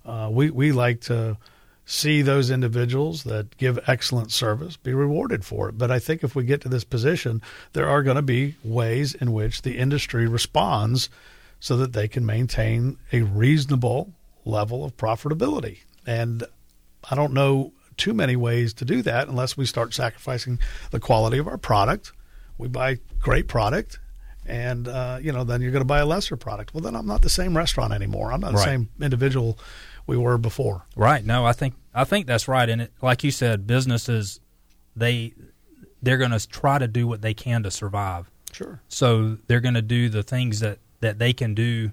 [0.06, 1.36] Uh, we we like to
[1.84, 5.78] see those individuals that give excellent service be rewarded for it.
[5.78, 7.40] But I think if we get to this position,
[7.74, 11.08] there are going to be ways in which the industry responds
[11.60, 14.12] so that they can maintain a reasonable
[14.44, 15.78] level of profitability.
[16.06, 16.44] And
[17.08, 20.58] I don't know too many ways to do that unless we start sacrificing
[20.90, 22.12] the quality of our product.
[22.58, 23.98] We buy great product,
[24.46, 26.74] and uh, you know then you're going to buy a lesser product.
[26.74, 28.32] Well, then I'm not the same restaurant anymore.
[28.32, 29.58] I'm not the same individual
[30.06, 30.84] we were before.
[30.94, 31.24] Right.
[31.24, 32.68] No, I think I think that's right.
[32.68, 34.40] And it, like you said, businesses
[34.94, 35.34] they
[36.02, 38.30] they're going to try to do what they can to survive.
[38.52, 38.80] Sure.
[38.88, 41.90] So they're going to do the things that that they can do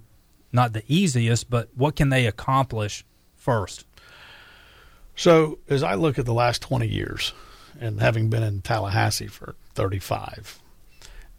[0.53, 3.03] not the easiest, but what can they accomplish
[3.35, 3.85] first?
[5.15, 7.33] So, as I look at the last 20 years
[7.79, 10.59] and having been in Tallahassee for 35,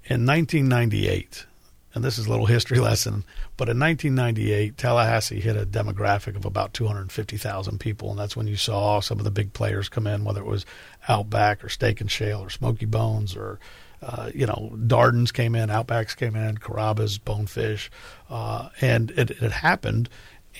[0.04, 1.46] in 1998,
[1.94, 3.24] and this is a little history lesson,
[3.56, 8.56] but in 1998, Tallahassee hit a demographic of about 250,000 people, and that's when you
[8.56, 10.66] saw some of the big players come in, whether it was
[11.08, 13.58] Outback or Steak and Shake or Smokey Bones or
[14.02, 17.90] uh, you know, Darden's came in, Outbacks came in, Carrabba's, Bonefish,
[18.28, 20.10] uh, and it, it happened.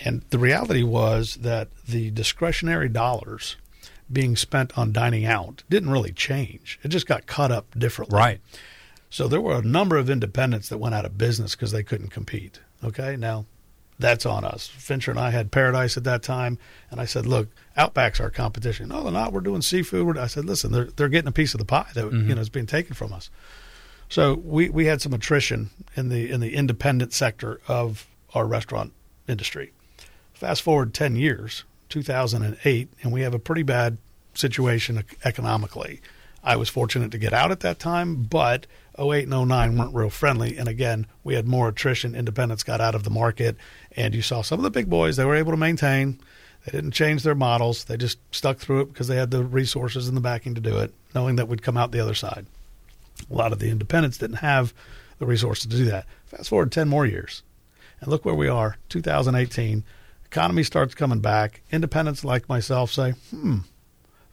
[0.03, 3.57] And the reality was that the discretionary dollars
[4.11, 6.79] being spent on dining out didn't really change.
[6.83, 8.17] It just got cut up differently.
[8.17, 8.41] Right.
[9.15, 12.09] So there were a number of independents that went out of business because they couldn't
[12.09, 12.59] compete.
[12.83, 13.45] Okay, now
[13.97, 14.67] that's on us.
[14.67, 16.59] Fincher and I had Paradise at that time,
[16.91, 17.47] and I said, "Look,
[17.77, 19.33] Outback's our competition." No, they're not.
[19.33, 20.19] We're doing seafood.
[20.19, 22.29] I said, "Listen, they're they're getting a piece of the pie that mm-hmm.
[22.29, 23.31] you know is being taken from us."
[24.09, 28.93] So we, we had some attrition in the in the independent sector of our restaurant
[29.29, 29.71] industry.
[30.33, 33.97] Fast forward ten years, 2008, and we have a pretty bad
[34.35, 36.01] situation economically.
[36.45, 38.67] I was fortunate to get out at that time, but
[38.99, 40.59] 08 and 09 weren't real friendly.
[40.59, 42.15] And again, we had more attrition.
[42.15, 43.57] Independents got out of the market,
[43.97, 46.21] and you saw some of the big boys, they were able to maintain.
[46.67, 47.85] They didn't change their models.
[47.85, 50.79] They just stuck through it because they had the resources and the backing to do
[50.79, 52.47] it, knowing that we'd come out the other side.
[53.31, 54.75] A lot of the independents didn't have
[55.19, 56.07] the resources to do that.
[56.27, 57.43] Fast forward 10 more years,
[58.01, 59.85] and look where we are 2018.
[60.27, 61.63] Economy starts coming back.
[61.71, 63.59] Independents like myself say, hmm,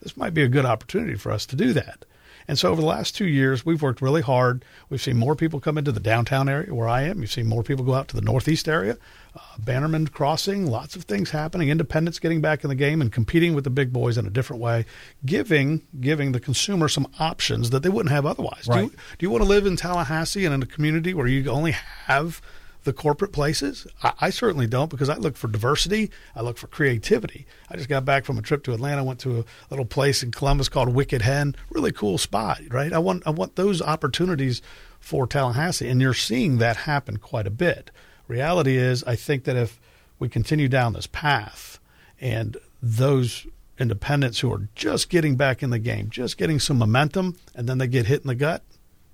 [0.02, 2.06] this might be a good opportunity for us to do that.
[2.48, 4.66] And so over the last two years, we've worked really hard.
[4.90, 7.22] We've seen more people come into the downtown area where I am.
[7.22, 8.98] You've seen more people go out to the northeast area,
[9.36, 11.70] uh, Bannerman Crossing, lots of things happening.
[11.70, 14.62] Independents getting back in the game and competing with the big boys in a different
[14.62, 14.86] way,
[15.26, 18.68] giving giving the consumer some options that they wouldn't have otherwise.
[18.68, 18.78] Right.
[18.78, 21.50] Do, you, do you want to live in Tallahassee and in a community where you
[21.50, 22.42] only have
[22.84, 23.88] the corporate places?
[24.04, 26.12] I, I, certainly don't because I look for diversity.
[26.36, 27.46] I look for creativity.
[27.70, 29.04] I just got back from a trip to Atlanta.
[29.04, 31.56] Went to a little place in Columbus called Wicked Hen.
[31.70, 32.94] Really cool spot, right?
[32.94, 34.62] I want I want those opportunities
[35.00, 37.92] for Tallahassee, and you're seeing that happen quite a bit.
[38.28, 39.80] Reality is, I think that if
[40.20, 41.80] we continue down this path,
[42.20, 43.48] and those
[43.80, 47.80] independents who are just getting back in the game, just getting some momentum, and then
[47.80, 48.64] they get hit in the gut,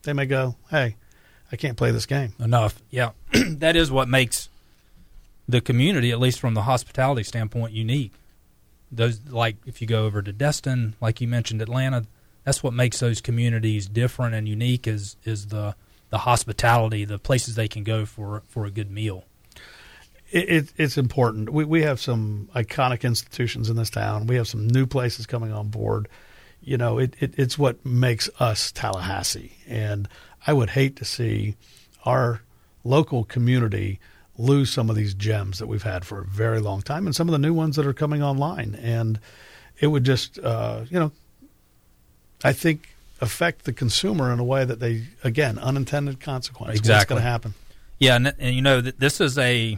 [0.04, 0.96] they may go, "Hey."
[1.52, 2.34] I can't play this game.
[2.40, 2.82] Enough.
[2.90, 3.12] Yeah.
[3.32, 4.50] that is what makes
[5.48, 8.14] the community, at least from the hospitality standpoint, unique.
[8.92, 12.06] Those like if you go over to Destin, like you mentioned Atlanta,
[12.44, 15.76] that's what makes those communities different and unique is is the
[16.10, 19.26] the hospitality, the places they can go for for a good meal.
[20.32, 21.50] It, it, it's important.
[21.50, 24.28] We we have some iconic institutions in this town.
[24.28, 26.08] We have some new places coming on board.
[26.62, 30.08] You know, it, it it's what makes us Tallahassee, and
[30.48, 31.56] I would hate to see
[32.06, 32.42] our
[32.84, 34.00] local community
[34.38, 37.28] lose some of these gems that we've had for a very long time and some
[37.28, 38.76] of the new ones that are coming online.
[38.82, 39.20] And
[39.80, 41.12] it would just, uh, you know,
[42.44, 46.78] I think affect the consumer in a way that they, again, unintended consequence.
[46.78, 46.94] Exactly.
[46.94, 47.54] What's going to happen?
[48.00, 49.78] Yeah, and, and, you know, this is a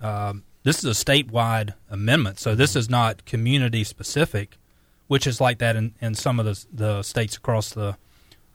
[0.00, 4.58] um, this is a statewide amendment, so this is not community specific,
[5.06, 7.96] which is like that in, in some of the the states across the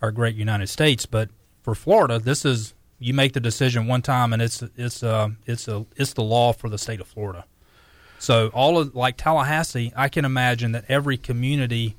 [0.01, 1.06] our great United States.
[1.06, 1.30] But
[1.65, 5.67] for Florida, this is you make the decision one time, and it's it's uh it's
[5.67, 7.43] a it's the law for the state of Florida.
[8.19, 11.97] So all of like Tallahassee, I can imagine that every community,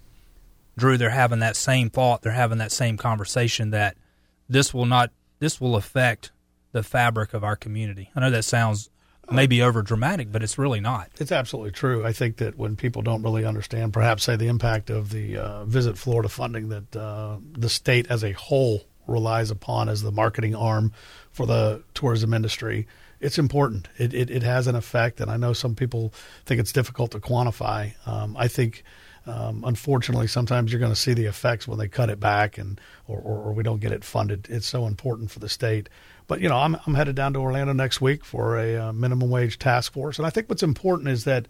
[0.79, 3.97] Drew, they're having that same thought, they're having that same conversation that
[4.49, 6.31] this will not this will affect
[6.71, 8.09] the fabric of our community.
[8.15, 8.89] I know that sounds
[9.29, 11.11] maybe over dramatic, but it's really not.
[11.19, 12.07] It's absolutely true.
[12.07, 15.65] I think that when people don't really understand, perhaps say the impact of the uh,
[15.65, 20.55] Visit Florida funding that uh, the state as a whole relies upon as the marketing
[20.55, 20.93] arm
[21.31, 22.87] for the tourism industry.
[23.21, 23.89] It's important.
[23.99, 26.13] It, it, it has an effect, and I know some people
[26.45, 27.95] think it's difficult to quantify.
[28.07, 28.85] Um, I think,
[29.27, 32.81] um, unfortunately, sometimes you're going to see the effects when they cut it back, and
[33.07, 34.47] or, or, or we don't get it funded.
[34.51, 35.89] It's so important for the state.
[36.27, 39.31] But you know, I'm I'm headed down to Orlando next week for a uh, minimum
[39.31, 41.49] wage task force, and I think what's important is that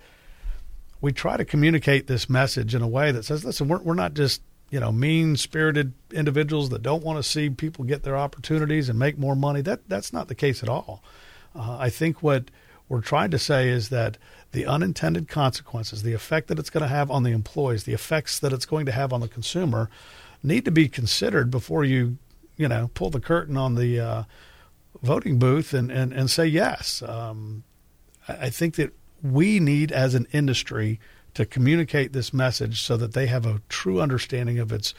[1.01, 4.15] we try to communicate this message in a way that says, listen, we're, we're not
[4.15, 8.89] just you know, mean spirited individuals that don't want to see people get their opportunities
[8.89, 9.61] and make more money.
[9.61, 11.03] That that's not the case at all.
[11.55, 12.51] Uh, I think what
[12.89, 14.19] we're trying to say is that
[14.53, 18.39] the unintended consequences, the effect that it's going to have on the employees, the effects
[18.39, 19.91] that it's going to have on the consumer,
[20.43, 22.19] need to be considered before you,
[22.57, 24.23] you know, pull the curtain on the uh,
[25.03, 27.03] voting booth and, and, and say yes.
[27.03, 27.65] Um,
[28.29, 31.01] I think that we need, as an industry,
[31.37, 34.95] to communicate this message so that they have a true understanding of its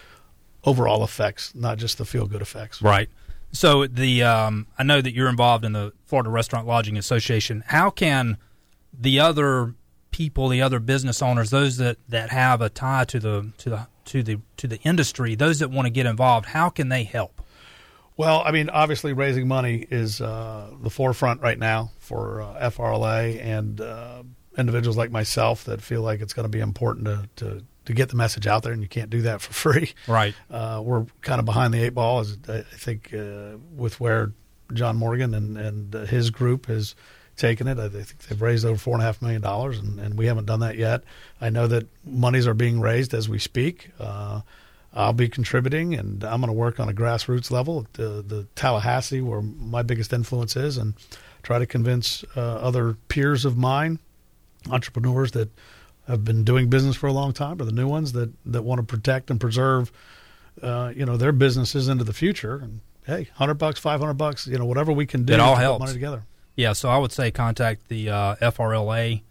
[0.63, 2.80] overall effects, not just the feel good effects.
[2.80, 3.10] Right.
[3.52, 7.63] So the um, I know that you're involved in the Florida Restaurant Lodging Association.
[7.65, 8.38] How can
[8.93, 9.73] the other
[10.12, 13.88] people, the other business owners, those that, that have a tie to the to the
[14.06, 17.42] to the to the industry, those that want to get involved, how can they help?
[18.15, 23.44] Well, I mean, obviously, raising money is uh, the forefront right now for uh, FRLA,
[23.44, 24.21] and uh,
[24.58, 28.10] individuals like myself that feel like it's going to be important to, to, to get
[28.10, 29.94] the message out there, and you can't do that for free.
[30.08, 30.34] Right.
[30.50, 34.32] Uh, we're kind of behind the eight ball, as I think, uh, with where
[34.74, 36.96] John Morgan and and his group has
[37.38, 37.78] taken it.
[37.80, 40.46] I think they've raised over four and a half million dollars, and, and we haven't
[40.46, 41.04] done that yet.
[41.40, 43.92] I know that monies are being raised as we speak.
[44.00, 44.42] Uh,
[44.94, 48.48] I'll be contributing, and I'm going to work on a grassroots level at the, the
[48.56, 50.96] Tallahassee, where my biggest influence is, and
[51.44, 54.00] try to convince uh, other peers of mine,
[54.70, 55.50] entrepreneurs that
[56.08, 58.80] have been doing business for a long time, or the new ones that that want
[58.80, 59.92] to protect and preserve,
[60.62, 62.56] uh, you know, their businesses into the future.
[62.58, 65.56] And hey, hundred bucks, five hundred bucks, you know, whatever we can do It all
[65.56, 65.80] to helps.
[65.80, 66.24] put money together.
[66.56, 69.22] Yeah, so I would say contact the uh, FRLA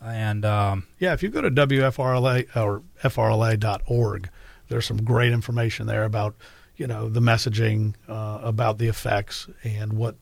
[0.00, 4.28] and um, Yeah, if you go to WFRLA or FRLA.org,
[4.68, 6.34] there's some great information there about,
[6.76, 10.16] you know, the messaging, uh, about the effects and what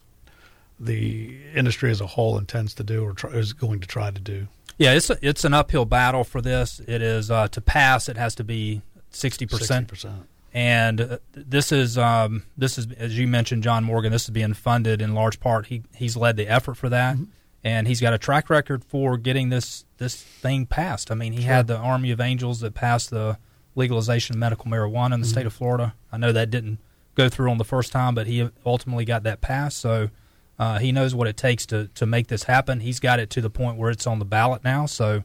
[0.80, 4.20] the industry as a whole intends to do or try, is going to try to
[4.20, 4.48] do.
[4.78, 6.80] yeah, it's a, it's an uphill battle for this.
[6.88, 8.08] It is uh, to pass.
[8.08, 9.88] It has to be sixty percent.
[9.88, 10.22] 60%.
[10.54, 14.10] and uh, this is um, this is as you mentioned, John Morgan.
[14.10, 15.66] This is being funded in large part.
[15.66, 17.16] He he's led the effort for that,
[17.62, 21.10] and he's got a track record for getting this this thing passed.
[21.10, 23.36] I mean, he had the Army of Angels that passed the
[23.74, 25.94] legalization of medical marijuana in the state of Florida.
[26.10, 26.78] I know that didn't
[27.14, 29.76] go through on the first time, but he ultimately got that passed.
[29.78, 30.08] So.
[30.60, 32.80] Uh, he knows what it takes to, to make this happen.
[32.80, 34.84] He's got it to the point where it's on the ballot now.
[34.84, 35.24] So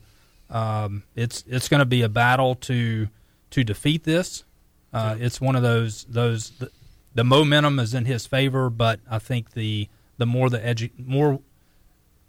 [0.49, 3.09] um, it's it's going to be a battle to
[3.49, 4.45] to defeat this.
[4.93, 6.71] Uh, It's one of those those the,
[7.13, 11.41] the momentum is in his favor, but I think the the more the edu- more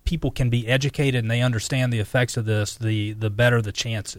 [0.04, 3.72] people can be educated and they understand the effects of this, the the better the
[3.72, 4.16] chance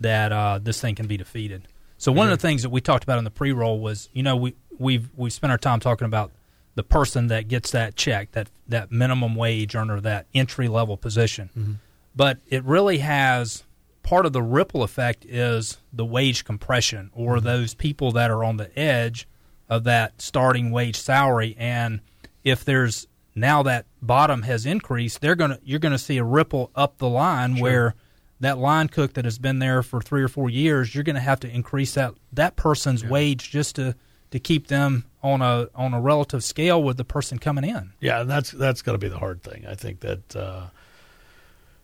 [0.00, 1.68] that uh, this thing can be defeated.
[1.96, 4.24] So one of the things that we talked about in the pre roll was, you
[4.24, 6.32] know, we we've we spent our time talking about
[6.76, 11.50] the person that gets that check, that that minimum wage earner, that entry level position.
[11.58, 11.72] Mm-hmm.
[12.14, 13.64] But it really has
[14.02, 17.46] part of the ripple effect is the wage compression or mm-hmm.
[17.46, 19.26] those people that are on the edge
[19.68, 21.56] of that starting wage salary.
[21.58, 22.00] And
[22.44, 26.24] if there's now that bottom has increased they're going to you're going to see a
[26.24, 27.94] ripple up the line where
[28.40, 31.20] that line cook that has been there for 3 or 4 years you're going to
[31.20, 33.94] have to increase that that person's wage just to
[34.30, 38.20] to keep them on a on a relative scale with the person coming in Yeah,
[38.20, 39.66] and that's that's going to be the hard thing.
[39.66, 40.66] I think that uh,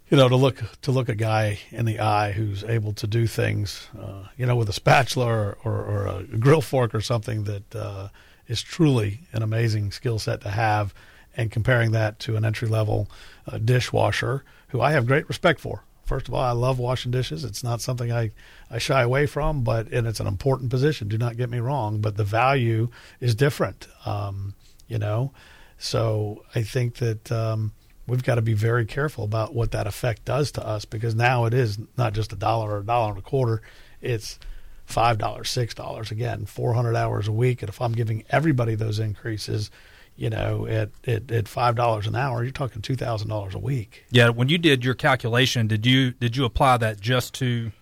[0.08, 3.26] you know to look to look a guy in the eye who's able to do
[3.26, 7.44] things, uh, you know, with a spatula or, or, or a grill fork or something
[7.44, 8.08] that uh,
[8.46, 10.94] is truly an amazing skill set to have,
[11.36, 13.08] and comparing that to an entry level
[13.46, 15.84] uh, dishwasher who I have great respect for.
[16.04, 17.44] First of all, I love washing dishes.
[17.44, 18.32] It's not something I,
[18.70, 21.08] I shy away from, but and it's an important position.
[21.08, 22.88] Do not get me wrong, but the value
[23.20, 23.86] is different.
[24.04, 24.54] Um,
[24.88, 25.32] you know,
[25.78, 27.72] so I think that um,
[28.06, 31.44] we've got to be very careful about what that effect does to us because now
[31.44, 33.62] it is not just a dollar or a dollar and a quarter;
[34.00, 34.38] it's
[34.84, 37.62] five dollars, six dollars again, four hundred hours a week.
[37.62, 39.70] And if I'm giving everybody those increases,
[40.16, 43.58] you know, at at, at five dollars an hour, you're talking two thousand dollars a
[43.58, 44.04] week.
[44.10, 47.72] Yeah, when you did your calculation, did you did you apply that just to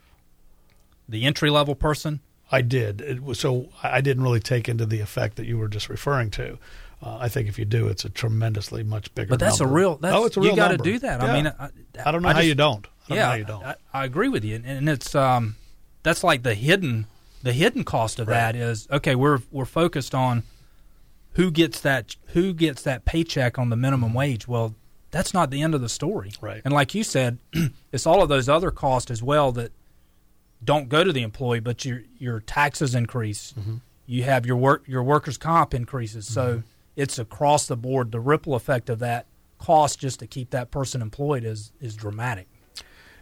[1.08, 2.20] the entry level person?
[2.52, 3.00] I did.
[3.00, 6.30] It was, so I didn't really take into the effect that you were just referring
[6.32, 6.58] to.
[7.02, 9.30] Uh, I think if you do, it's a tremendously much bigger.
[9.30, 9.72] But that's number.
[9.72, 9.96] a real.
[9.96, 11.20] That's, oh, it's a real You got to do that.
[11.22, 11.32] I Yeah.
[11.32, 11.68] mean, I,
[12.04, 12.86] I don't know I how just- you don't.
[12.86, 13.64] I don't yeah, know how you don't.
[13.64, 15.56] I, I agree with you, and, and it's um,
[16.04, 17.06] that's like the hidden
[17.42, 18.34] the hidden cost of Right.
[18.52, 19.14] that is okay.
[19.16, 20.42] We're we're focused on
[21.40, 24.46] who gets that who gets that paycheck on the minimum wage.
[24.46, 24.74] Well,
[25.10, 26.60] that's not the end of the story, Right.
[26.66, 27.38] And like you said,
[27.92, 29.72] it's all of those other costs as well that
[30.62, 33.54] don't go to the employee, but your your taxes increase.
[33.58, 33.76] Mm-hmm.
[34.04, 36.62] You have your work your workers' comp increases, so
[36.94, 38.12] it's across the board.
[38.12, 39.26] The ripple effect of that
[39.56, 42.48] cost just to keep that person employed is is dramatic.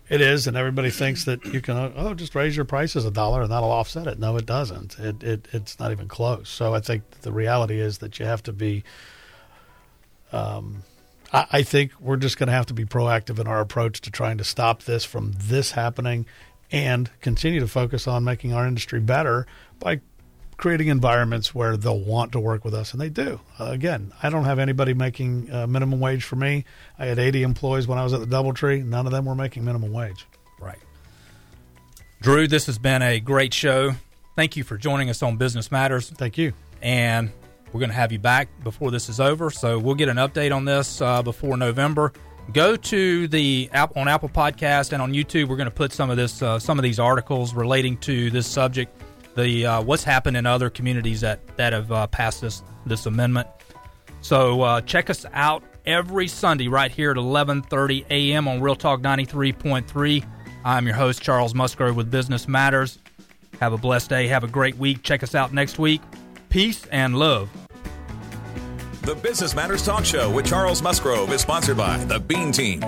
[0.09, 3.43] It is, and everybody thinks that you can oh just raise your prices a dollar
[3.43, 4.19] and that'll offset it.
[4.19, 4.99] No, it doesn't.
[4.99, 6.49] It, it it's not even close.
[6.49, 8.85] So I think the reality is that you have to be.
[10.33, 10.83] Um,
[11.33, 14.11] I, I think we're just going to have to be proactive in our approach to
[14.11, 16.25] trying to stop this from this happening,
[16.73, 19.47] and continue to focus on making our industry better
[19.79, 20.01] by
[20.59, 23.41] creating environments where they'll want to work with us, and they do.
[23.59, 26.65] Uh, again, I don't have anybody making uh, minimum wage for me.
[26.99, 28.85] I had 80 employees when I was at the DoubleTree.
[28.85, 30.27] None of them were making minimum wage.
[30.61, 30.79] Right.
[32.21, 33.93] Drew, this has been a great show.
[34.37, 36.53] Thank you for joining us on Business Matters, Thank you.
[36.83, 37.31] and
[37.73, 39.51] we're going to have you back before this is over.
[39.51, 42.13] So we'll get an update on this uh, before November.
[42.53, 45.49] Go to the app on Apple Podcast and on YouTube.
[45.49, 48.47] We're going to put some of this, uh, some of these articles relating to this
[48.47, 48.97] subject,
[49.39, 53.49] the uh, what's happened in other communities that that have uh, passed this this amendment.
[54.21, 58.49] So uh, check us out every Sunday right here at 11:30 a.m.
[58.49, 60.25] on Real Talk 93.3.
[60.65, 62.99] I'm your host Charles Musgrove with Business Matters.
[63.61, 64.27] Have a blessed day.
[64.27, 65.03] Have a great week.
[65.03, 66.03] Check us out next week.
[66.49, 67.49] Peace and love.
[69.09, 72.85] The Business Matters Talk Show with Charles Musgrove is sponsored by The Bean Team.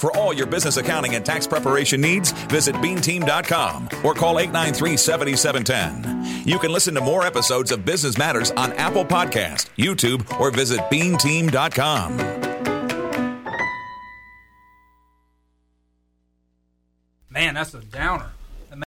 [0.00, 6.48] For all your business accounting and tax preparation needs, visit beanteam.com or call 893 7710.
[6.48, 10.80] You can listen to more episodes of Business Matters on Apple Podcast, YouTube, or visit
[10.90, 12.16] beanteam.com.
[17.30, 18.32] Man, that's a downer.